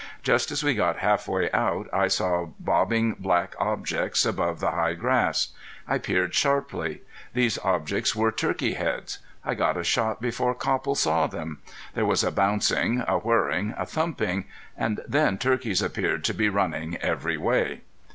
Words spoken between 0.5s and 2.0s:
as we got half way out